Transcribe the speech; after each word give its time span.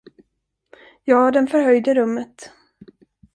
Ja, 1.03 1.31
den 1.31 1.47
förhöjde 1.47 1.93
rummet. 1.93 2.51